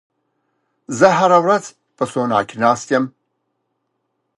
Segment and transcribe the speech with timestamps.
[0.99, 1.65] زه هره ورځ
[1.97, 3.05] په سونا کې نه ناست یم.